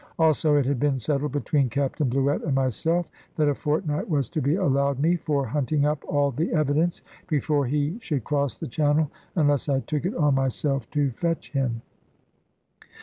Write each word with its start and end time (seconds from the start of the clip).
Also 0.17 0.55
it 0.55 0.65
had 0.65 0.79
been 0.79 0.97
settled 0.97 1.31
between 1.31 1.69
Captain 1.69 2.09
Bluett 2.09 2.41
and 2.43 2.55
myself, 2.55 3.11
that 3.35 3.47
a 3.47 3.53
fortnight 3.53 4.09
was 4.09 4.29
to 4.31 4.41
be 4.41 4.55
allowed 4.55 4.97
me 4.99 5.15
for 5.15 5.45
hunting 5.45 5.85
up 5.85 6.03
all 6.07 6.31
the 6.31 6.51
evidence, 6.53 7.03
before 7.27 7.67
he 7.67 7.99
should 8.01 8.23
cross 8.23 8.57
the 8.57 8.65
Channel; 8.65 9.11
unless 9.35 9.69
I 9.69 9.81
took 9.81 10.03
it 10.07 10.15
on 10.15 10.33
myself 10.33 10.89
to 10.89 11.11
fetch 11.11 11.51
him. 11.51 11.83